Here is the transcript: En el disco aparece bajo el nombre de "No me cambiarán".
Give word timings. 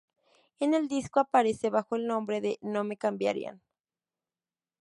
En 0.59 0.73
el 0.73 0.87
disco 0.87 1.19
aparece 1.19 1.69
bajo 1.69 1.95
el 1.95 2.07
nombre 2.07 2.41
de 2.41 2.57
"No 2.63 2.83
me 2.83 2.97
cambiarán". 2.97 3.61